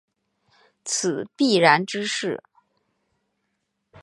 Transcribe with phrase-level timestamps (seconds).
[0.83, 2.41] 此必然之势。